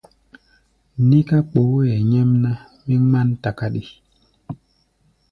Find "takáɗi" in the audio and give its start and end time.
3.41-3.81